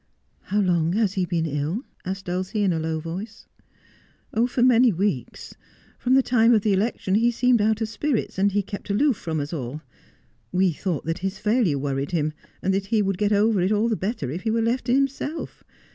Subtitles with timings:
[0.51, 3.45] 'How long has he been ill?' asked Dulcie in a low voice.'
[4.47, 5.53] For many weeks.
[5.99, 9.15] From the time of the election he seemed out of spirits, and he kept aloof
[9.15, 9.83] from us all.
[10.51, 12.33] We thought that his failure worried him,
[12.63, 14.95] and that he would get over it all the better if he were left to
[14.95, 15.63] himself.